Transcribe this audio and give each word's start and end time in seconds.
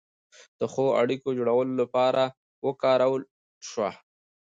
د 0.59 0.61
ښو 0.73 0.85
اړیکو 1.01 1.29
جوړولو 1.37 1.73
لپاره 1.81 2.23
وکارول 2.65 3.23
شوه. 3.69 3.91